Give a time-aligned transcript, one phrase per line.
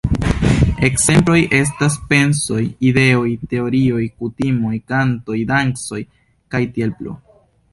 [0.87, 6.01] Ekzemploj estas pensoj, ideoj, teorioj, kutimoj, kantoj, dancoj
[6.57, 7.15] kaj tiel plu.